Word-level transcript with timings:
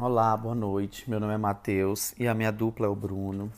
Olá, 0.00 0.36
boa 0.36 0.54
noite. 0.54 1.10
Meu 1.10 1.18
nome 1.18 1.34
é 1.34 1.36
Matheus 1.36 2.14
e 2.16 2.28
a 2.28 2.32
minha 2.32 2.52
dupla 2.52 2.86
é 2.86 2.88
o 2.88 2.94
Bruno. 2.94 3.50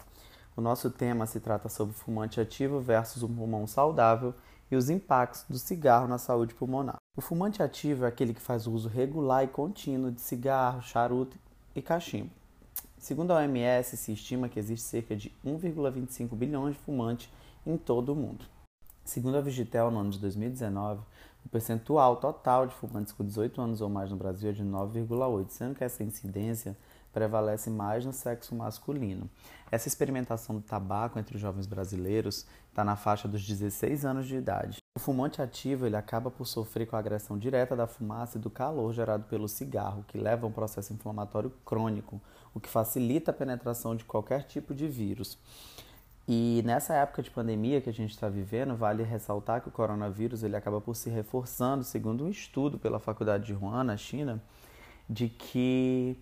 O 0.56 0.62
nosso 0.62 0.90
tema 0.90 1.26
se 1.26 1.38
trata 1.38 1.68
sobre 1.68 1.94
fumante 1.94 2.40
ativo 2.40 2.80
versus 2.80 3.22
o 3.22 3.28
pulmão 3.28 3.66
saudável 3.66 4.32
e 4.70 4.74
os 4.74 4.88
impactos 4.88 5.44
do 5.46 5.58
cigarro 5.58 6.08
na 6.08 6.16
saúde 6.16 6.54
pulmonar. 6.54 6.96
O 7.14 7.20
fumante 7.20 7.62
ativo 7.62 8.06
é 8.06 8.08
aquele 8.08 8.32
que 8.32 8.40
faz 8.40 8.66
uso 8.66 8.88
regular 8.88 9.44
e 9.44 9.48
contínuo 9.48 10.10
de 10.10 10.22
cigarro, 10.22 10.80
charuto 10.80 11.36
e 11.76 11.82
cachimbo. 11.82 12.30
Segundo 12.96 13.32
a 13.32 13.36
OMS, 13.36 13.94
se 13.98 14.10
estima 14.10 14.48
que 14.48 14.58
existe 14.58 14.86
cerca 14.86 15.14
de 15.14 15.30
1,25 15.44 16.34
bilhões 16.34 16.74
de 16.74 16.80
fumantes 16.80 17.28
em 17.66 17.76
todo 17.76 18.14
o 18.14 18.16
mundo. 18.16 18.46
Segundo 19.10 19.36
a 19.38 19.40
Vigitel, 19.40 19.90
no 19.90 19.98
ano 19.98 20.10
de 20.10 20.20
2019, 20.20 21.00
o 21.44 21.48
percentual 21.48 22.14
total 22.18 22.68
de 22.68 22.74
fumantes 22.76 23.12
com 23.12 23.24
18 23.24 23.60
anos 23.60 23.80
ou 23.80 23.88
mais 23.88 24.08
no 24.08 24.16
Brasil 24.16 24.50
é 24.50 24.52
de 24.52 24.62
9,8, 24.62 25.48
sendo 25.48 25.74
que 25.74 25.82
essa 25.82 26.04
incidência 26.04 26.76
prevalece 27.12 27.70
mais 27.70 28.04
no 28.04 28.12
sexo 28.12 28.54
masculino. 28.54 29.28
Essa 29.68 29.88
experimentação 29.88 30.54
do 30.54 30.62
tabaco 30.62 31.18
entre 31.18 31.34
os 31.34 31.42
jovens 31.42 31.66
brasileiros 31.66 32.46
está 32.68 32.84
na 32.84 32.94
faixa 32.94 33.26
dos 33.26 33.44
16 33.44 34.04
anos 34.04 34.28
de 34.28 34.36
idade. 34.36 34.78
O 34.96 35.00
fumante 35.00 35.42
ativo 35.42 35.86
ele 35.86 35.96
acaba 35.96 36.30
por 36.30 36.46
sofrer 36.46 36.86
com 36.86 36.94
a 36.94 37.00
agressão 37.00 37.36
direta 37.36 37.74
da 37.74 37.88
fumaça 37.88 38.38
e 38.38 38.40
do 38.40 38.48
calor 38.48 38.92
gerado 38.92 39.24
pelo 39.24 39.48
cigarro, 39.48 40.04
que 40.06 40.18
leva 40.18 40.46
a 40.46 40.48
um 40.48 40.52
processo 40.52 40.92
inflamatório 40.92 41.50
crônico, 41.64 42.20
o 42.54 42.60
que 42.60 42.68
facilita 42.68 43.32
a 43.32 43.34
penetração 43.34 43.96
de 43.96 44.04
qualquer 44.04 44.44
tipo 44.44 44.72
de 44.72 44.86
vírus. 44.86 45.36
E 46.32 46.62
nessa 46.64 46.94
época 46.94 47.24
de 47.24 47.30
pandemia 47.30 47.80
que 47.80 47.90
a 47.90 47.92
gente 47.92 48.12
está 48.12 48.28
vivendo, 48.28 48.76
vale 48.76 49.02
ressaltar 49.02 49.60
que 49.60 49.66
o 49.66 49.72
coronavírus 49.72 50.44
ele 50.44 50.54
acaba 50.54 50.80
por 50.80 50.94
se 50.94 51.10
reforçando, 51.10 51.82
segundo 51.82 52.24
um 52.24 52.28
estudo 52.28 52.78
pela 52.78 53.00
Faculdade 53.00 53.46
de 53.46 53.52
Wuhan, 53.52 53.82
na 53.82 53.96
China, 53.96 54.40
de 55.08 55.28
que 55.28 56.16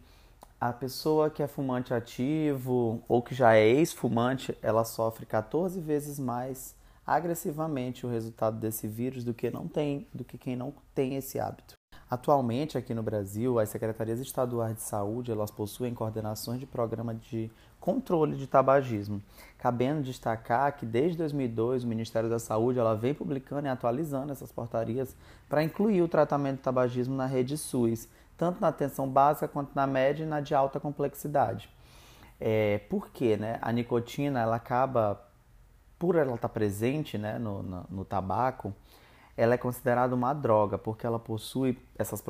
a 0.59 0.73
pessoa 0.73 1.28
que 1.28 1.42
é 1.42 1.47
fumante 1.47 1.92
ativo 1.92 3.05
ou 3.06 3.20
que 3.20 3.34
já 3.34 3.55
é 3.55 3.69
ex-fumante, 3.69 4.56
ela 4.62 4.83
sofre 4.83 5.27
14 5.27 5.78
vezes 5.78 6.19
mais 6.19 6.75
agressivamente 7.06 8.06
o 8.06 8.09
resultado 8.09 8.59
desse 8.59 8.89
vírus 8.89 9.22
do 9.22 9.34
que 9.34 9.50
não 9.50 9.69
tem, 9.69 10.09
do 10.15 10.25
que 10.25 10.39
quem 10.39 10.56
não 10.56 10.72
tem 10.95 11.17
esse 11.17 11.39
hábito. 11.39 11.78
Atualmente, 12.11 12.78
aqui 12.78 12.95
no 12.95 13.03
Brasil, 13.03 13.59
as 13.59 13.69
secretarias 13.69 14.19
estaduais 14.19 14.75
de 14.75 14.83
saúde 14.83 15.31
elas 15.31 15.51
possuem 15.51 15.92
coordenações 15.92 16.59
de 16.59 16.65
programa 16.65 17.15
de 17.15 17.50
controle 17.78 18.34
de 18.34 18.47
tabagismo. 18.47 19.23
Cabendo 19.59 20.03
destacar 20.03 20.75
que 20.75 20.87
desde 20.87 21.19
2002 21.19 21.84
o 21.84 21.87
Ministério 21.87 22.31
da 22.31 22.39
Saúde 22.39 22.78
ela 22.78 22.95
vem 22.95 23.12
publicando 23.12 23.67
e 23.67 23.70
atualizando 23.70 24.33
essas 24.33 24.50
portarias 24.50 25.15
para 25.50 25.62
incluir 25.62 26.00
o 26.00 26.09
tratamento 26.09 26.56
de 26.56 26.62
tabagismo 26.62 27.15
na 27.15 27.27
rede 27.27 27.59
SUS, 27.59 28.09
tanto 28.39 28.59
na 28.59 28.69
atenção 28.69 29.06
básica 29.06 29.47
quanto 29.47 29.75
na 29.75 29.87
média 29.87 30.22
e 30.25 30.27
na 30.27 30.41
de 30.41 30.55
alta 30.55 30.81
complexidade. 30.81 31.69
É, 32.41 32.78
por 32.89 33.11
quê? 33.11 33.37
Né? 33.37 33.59
A 33.61 33.70
nicotina 33.70 34.41
ela 34.41 34.56
acaba, 34.56 35.20
por 35.98 36.17
ela 36.17 36.34
estar 36.34 36.48
presente 36.48 37.19
né, 37.19 37.39
no, 37.39 37.62
no, 37.62 37.87
no 37.91 38.05
tabaco, 38.05 38.72
ela 39.39 39.55
é 39.55 39.56
considerada 39.56 40.12
uma 40.17 40.34
droga 40.34 40.77
porque 40.77 41.06
ela 41.06 41.19
possui 41.19 41.78
essas 41.97 42.20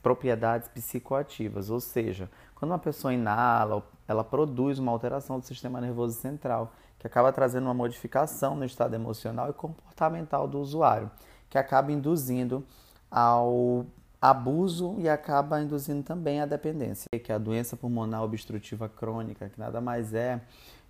propriedades 0.00 0.68
psicoativas, 0.68 1.70
ou 1.70 1.80
seja, 1.80 2.30
quando 2.54 2.70
uma 2.70 2.78
pessoa 2.78 3.12
inala, 3.12 3.84
ela 4.06 4.22
produz 4.22 4.78
uma 4.78 4.92
alteração 4.92 5.40
do 5.40 5.44
sistema 5.44 5.80
nervoso 5.80 6.16
central, 6.20 6.72
que 7.00 7.06
acaba 7.08 7.32
trazendo 7.32 7.64
uma 7.64 7.74
modificação 7.74 8.54
no 8.54 8.64
estado 8.64 8.94
emocional 8.94 9.50
e 9.50 9.52
comportamental 9.52 10.46
do 10.46 10.60
usuário, 10.60 11.10
que 11.50 11.58
acaba 11.58 11.90
induzindo 11.90 12.64
ao 13.10 13.84
abuso 14.20 14.94
e 15.00 15.08
acaba 15.08 15.60
induzindo 15.60 16.04
também 16.04 16.40
a 16.40 16.46
dependência, 16.46 17.08
que 17.24 17.32
é 17.32 17.34
a 17.34 17.38
doença 17.38 17.76
pulmonar 17.76 18.22
obstrutiva 18.22 18.88
crônica, 18.88 19.48
que 19.48 19.58
nada 19.58 19.80
mais 19.80 20.14
é 20.14 20.40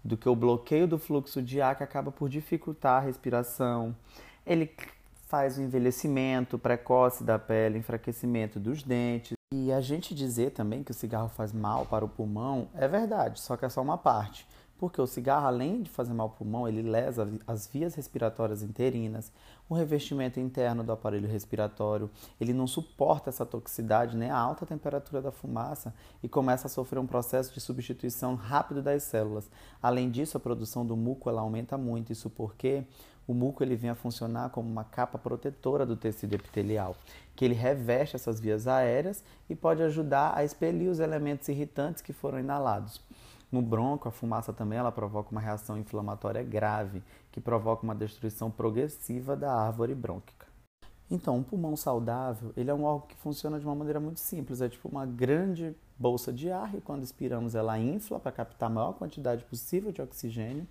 do 0.04 0.18
que 0.18 0.28
o 0.28 0.36
bloqueio 0.36 0.86
do 0.86 0.98
fluxo 0.98 1.40
de 1.40 1.62
ar 1.62 1.76
que 1.76 1.82
acaba 1.82 2.12
por 2.12 2.28
dificultar 2.28 2.98
a 2.98 3.06
respiração. 3.06 3.96
Ele 4.44 4.70
faz 5.32 5.56
o 5.56 5.62
envelhecimento 5.62 6.58
precoce 6.58 7.24
da 7.24 7.38
pele, 7.38 7.78
enfraquecimento 7.78 8.60
dos 8.60 8.82
dentes. 8.82 9.32
E 9.50 9.72
a 9.72 9.80
gente 9.80 10.14
dizer 10.14 10.50
também 10.50 10.84
que 10.84 10.90
o 10.90 10.94
cigarro 10.94 11.30
faz 11.30 11.54
mal 11.54 11.86
para 11.86 12.04
o 12.04 12.08
pulmão 12.08 12.68
é 12.74 12.86
verdade, 12.86 13.40
só 13.40 13.56
que 13.56 13.64
é 13.64 13.68
só 13.70 13.80
uma 13.80 13.96
parte. 13.96 14.46
Porque 14.82 15.00
o 15.00 15.06
cigarro, 15.06 15.46
além 15.46 15.80
de 15.80 15.88
fazer 15.88 16.12
mal 16.12 16.26
ao 16.26 16.34
pulmão, 16.34 16.66
ele 16.66 16.82
lesa 16.82 17.32
as 17.46 17.68
vias 17.68 17.94
respiratórias 17.94 18.64
interinas, 18.64 19.30
o 19.68 19.74
revestimento 19.74 20.40
interno 20.40 20.82
do 20.82 20.90
aparelho 20.90 21.28
respiratório, 21.28 22.10
ele 22.40 22.52
não 22.52 22.66
suporta 22.66 23.30
essa 23.30 23.46
toxicidade 23.46 24.16
nem 24.16 24.28
a 24.28 24.36
alta 24.36 24.66
temperatura 24.66 25.22
da 25.22 25.30
fumaça 25.30 25.94
e 26.20 26.28
começa 26.28 26.66
a 26.66 26.68
sofrer 26.68 26.98
um 26.98 27.06
processo 27.06 27.54
de 27.54 27.60
substituição 27.60 28.34
rápido 28.34 28.82
das 28.82 29.04
células. 29.04 29.48
Além 29.80 30.10
disso, 30.10 30.36
a 30.36 30.40
produção 30.40 30.84
do 30.84 30.96
muco 30.96 31.30
ela 31.30 31.42
aumenta 31.42 31.78
muito, 31.78 32.10
isso 32.10 32.28
porque 32.28 32.82
o 33.24 33.32
muco 33.32 33.62
ele 33.62 33.76
vem 33.76 33.90
a 33.90 33.94
funcionar 33.94 34.50
como 34.50 34.68
uma 34.68 34.82
capa 34.82 35.16
protetora 35.16 35.86
do 35.86 35.96
tecido 35.96 36.34
epitelial, 36.34 36.96
que 37.36 37.44
ele 37.44 37.54
reveste 37.54 38.16
essas 38.16 38.40
vias 38.40 38.66
aéreas 38.66 39.22
e 39.48 39.54
pode 39.54 39.80
ajudar 39.80 40.36
a 40.36 40.42
expelir 40.42 40.90
os 40.90 40.98
elementos 40.98 41.48
irritantes 41.48 42.02
que 42.02 42.12
foram 42.12 42.40
inalados. 42.40 43.00
No 43.52 43.60
bronco, 43.60 44.08
a 44.08 44.10
fumaça 44.10 44.50
também 44.50 44.78
ela 44.78 44.90
provoca 44.90 45.30
uma 45.30 45.40
reação 45.40 45.76
inflamatória 45.76 46.42
grave, 46.42 47.02
que 47.30 47.38
provoca 47.38 47.82
uma 47.82 47.94
destruição 47.94 48.50
progressiva 48.50 49.36
da 49.36 49.52
árvore 49.52 49.94
brônquica. 49.94 50.46
Então, 51.10 51.36
um 51.36 51.42
pulmão 51.42 51.76
saudável, 51.76 52.54
ele 52.56 52.70
é 52.70 52.74
um 52.74 52.84
órgão 52.84 53.06
que 53.06 53.16
funciona 53.16 53.60
de 53.60 53.66
uma 53.66 53.74
maneira 53.74 54.00
muito 54.00 54.20
simples, 54.20 54.62
é 54.62 54.68
tipo 54.70 54.88
uma 54.88 55.04
grande 55.04 55.76
bolsa 55.98 56.32
de 56.32 56.50
ar 56.50 56.74
e 56.74 56.80
quando 56.80 57.02
expiramos 57.02 57.54
ela 57.54 57.78
infla 57.78 58.18
para 58.18 58.32
captar 58.32 58.70
a 58.70 58.72
maior 58.72 58.94
quantidade 58.94 59.44
possível 59.44 59.92
de 59.92 60.00
oxigênio. 60.00 60.66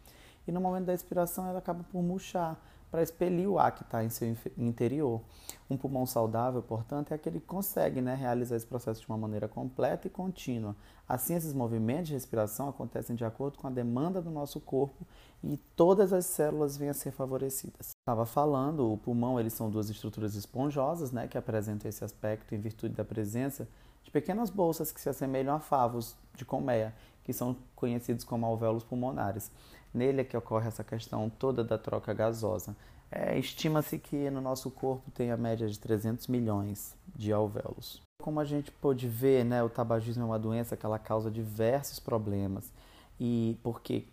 E 0.48 0.52
no 0.52 0.60
momento 0.60 0.86
da 0.86 0.94
expiração 0.96 1.46
ela 1.46 1.60
acaba 1.60 1.84
por 1.92 2.02
murchar, 2.02 2.60
para 2.92 3.02
expelir 3.02 3.48
o 3.48 3.58
ar 3.58 3.74
que 3.74 3.84
está 3.84 4.04
em 4.04 4.10
seu 4.10 4.36
interior. 4.58 5.22
Um 5.70 5.78
pulmão 5.78 6.06
saudável, 6.06 6.62
portanto, 6.62 7.14
é 7.14 7.16
aquele 7.16 7.40
que 7.40 7.46
consegue 7.46 8.02
né, 8.02 8.14
realizar 8.14 8.58
esse 8.58 8.68
processo 8.68 9.00
de 9.00 9.08
uma 9.08 9.18
maneira 9.18 9.48
completa 9.48 10.08
e 10.08 10.10
contínua. 10.10 10.76
Assim, 11.08 11.34
esses 11.34 11.54
movimentos 11.54 12.10
de 12.10 12.14
respiração 12.14 12.68
acontecem 12.68 13.16
de 13.16 13.24
acordo 13.24 13.58
com 13.58 13.68
a 13.68 13.70
demanda 13.70 14.22
do 14.22 14.30
nosso 14.30 14.60
corpo 14.60 15.08
e 15.42 15.56
todas 15.76 16.12
as 16.12 16.26
células 16.26 16.76
vêm 16.76 16.90
a 16.90 16.94
ser 16.94 17.12
favorecidas. 17.12 17.92
Estava 18.02 18.26
falando, 18.26 18.92
o 18.92 18.98
pulmão 18.98 19.40
eles 19.40 19.54
são 19.54 19.70
duas 19.70 19.90
estruturas 19.90 20.36
esponjosas 20.36 21.14
né, 21.14 21.28
que 21.28 21.38
apresentam 21.38 21.88
esse 21.88 22.04
aspecto 22.04 22.54
em 22.54 22.60
virtude 22.60 22.94
da 22.94 23.06
presença 23.06 23.68
de 24.04 24.12
pequenas 24.12 24.50
bolsas 24.50 24.92
que 24.92 25.00
se 25.00 25.08
assemelham 25.08 25.56
a 25.56 25.60
favos 25.60 26.18
de 26.36 26.44
colmeia, 26.44 26.94
que 27.32 27.38
são 27.38 27.56
conhecidos 27.76 28.26
como 28.26 28.46
alvéolos 28.46 28.84
pulmonares. 28.84 29.50
Nele 29.94 30.22
é 30.22 30.24
que 30.24 30.36
ocorre 30.36 30.68
essa 30.68 30.84
questão 30.84 31.30
toda 31.30 31.64
da 31.64 31.78
troca 31.78 32.14
gasosa. 32.14 32.76
É, 33.10 33.38
Estima-se 33.40 33.98
que 33.98 34.30
no 34.30 34.42
nosso 34.42 34.70
corpo 34.70 35.10
tem 35.12 35.32
a 35.32 35.38
média 35.38 35.68
de 35.68 35.80
300 35.80 36.28
milhões 36.28 36.96
de 37.16 37.32
alvéolos. 37.32 38.02
Como 38.22 38.40
a 38.40 38.46
gente 38.46 38.72
pôde 38.72 39.08
ver, 39.08 39.44
né, 39.46 39.64
o 39.64 39.70
tabagismo 39.70 40.24
é 40.24 40.26
uma 40.26 40.40
doença 40.40 40.78
que 40.78 40.86
ela 40.86 41.00
causa 41.00 41.32
diversos 41.32 42.00
problemas. 42.00 42.72
E 43.20 43.58
porque 43.64 44.06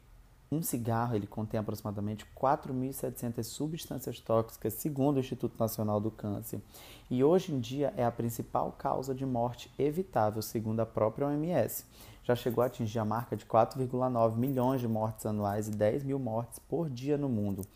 um 0.51 0.63
cigarro 0.63 1.15
ele 1.15 1.27
contém 1.27 1.61
aproximadamente 1.61 2.25
4.700 2.37 3.43
substâncias 3.43 4.19
tóxicas, 4.21 4.75
segundo 4.75 5.17
o 5.17 5.21
Instituto 5.21 5.59
Nacional 5.59 6.01
do 6.01 6.11
Câncer. 6.11 6.61
E 7.11 7.23
hoje 7.23 7.53
em 7.53 7.61
dia 7.61 7.93
é 7.97 8.05
a 8.05 8.11
principal 8.11 8.73
causa 8.73 9.15
de 9.15 9.27
morte 9.27 9.71
evitável, 9.79 10.41
segundo 10.41 10.81
a 10.81 10.87
própria 10.87 11.27
OMS. 11.27 11.85
Já 12.29 12.37
chegou 12.37 12.63
a 12.63 12.67
atingir 12.67 12.99
a 12.99 13.07
marca 13.07 13.35
de 13.35 13.47
4,9 13.47 14.37
milhões 14.37 14.83
de 14.83 14.87
mortes 14.87 15.25
anuais 15.25 15.67
e 15.67 15.71
10 15.71 16.05
mil 16.05 16.19
mortes 16.19 16.59
por 16.59 16.91
dia 16.91 17.17
no 17.17 17.27
mundo. 17.27 17.67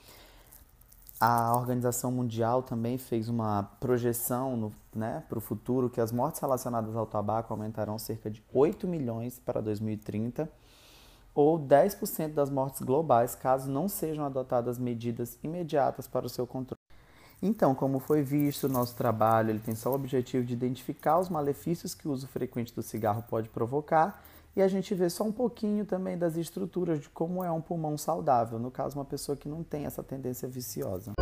A 1.19 1.57
Organização 1.57 2.13
Mundial 2.13 2.63
também 2.63 2.99
fez 2.99 3.31
uma 3.31 3.63
projeção 3.81 4.71
né, 4.95 5.23
para 5.27 5.39
o 5.39 5.41
futuro 5.41 5.89
que 5.89 6.03
as 6.03 6.13
mortes 6.13 6.39
relacionadas 6.39 6.95
ao 6.95 7.07
tabaco 7.07 7.51
aumentarão 7.51 7.99
cerca 7.99 8.31
de 8.31 8.45
8 8.53 8.87
milhões 8.87 9.39
para 9.39 9.63
2030 9.63 10.47
ou 11.35 11.59
10% 11.59 12.35
das 12.35 12.51
mortes 12.51 12.83
globais, 12.83 13.35
caso 13.35 13.71
não 13.71 13.89
sejam 13.89 14.23
adotadas 14.23 14.79
medidas 14.79 15.39
imediatas 15.43 16.07
para 16.07 16.27
o 16.27 16.29
seu 16.29 16.47
controle. 16.47 16.77
Então, 17.41 17.75
como 17.75 17.99
foi 17.99 18.21
visto, 18.23 18.69
nosso 18.69 18.95
trabalho 18.97 19.49
ele 19.49 19.61
tem 19.61 19.75
só 19.75 19.91
o 19.91 19.95
objetivo 19.95 20.45
de 20.45 20.53
identificar 20.53 21.19
os 21.19 21.31
malefícios 21.31 21.95
que 21.95 22.07
o 22.07 22.13
uso 22.13 22.29
frequente 22.29 22.75
do 22.75 22.83
cigarro 22.83 23.25
pode 23.31 23.49
provocar 23.49 24.23
e 24.55 24.61
a 24.61 24.69
gente 24.69 24.95
vê 24.95 25.09
só 25.09 25.25
um 25.25 25.33
pouquinho 25.33 25.85
também 25.85 26.17
das 26.17 26.37
estruturas 26.37 27.01
de 27.01 27.09
como 27.09 27.43
é 27.43 27.51
um 27.51 27.61
pulmão 27.61 27.97
saudável, 27.97 28.59
no 28.59 28.71
caso, 28.71 28.99
uma 28.99 29.05
pessoa 29.05 29.37
que 29.37 29.49
não 29.49 29.63
tem 29.63 29.87
essa 29.87 30.03
tendência 30.03 30.47
viciosa. 30.49 31.13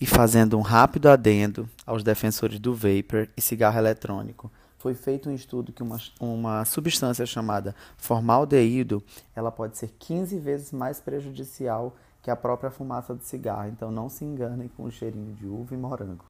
E 0.00 0.06
fazendo 0.06 0.58
um 0.58 0.62
rápido 0.62 1.08
adendo 1.08 1.68
aos 1.86 2.02
defensores 2.02 2.58
do 2.58 2.74
vapor 2.74 3.28
e 3.36 3.40
cigarro 3.40 3.78
eletrônico 3.78 4.50
foi 4.76 4.94
feito 4.94 5.30
um 5.30 5.32
estudo 5.32 5.72
que 5.72 5.80
uma, 5.80 5.96
uma 6.18 6.64
substância 6.64 7.24
chamada 7.24 7.72
formaldeído 7.96 9.00
ela 9.36 9.52
pode 9.52 9.78
ser 9.78 9.94
15 9.96 10.40
vezes 10.40 10.72
mais 10.72 10.98
prejudicial 10.98 11.94
que 12.20 12.32
a 12.32 12.36
própria 12.36 12.70
fumaça 12.70 13.14
de 13.14 13.24
cigarro. 13.24 13.68
Então 13.68 13.92
não 13.92 14.08
se 14.08 14.24
enganem 14.24 14.66
com 14.68 14.82
o 14.82 14.90
cheirinho 14.90 15.34
de 15.34 15.46
uva 15.46 15.72
e 15.72 15.78
morango. 15.78 16.18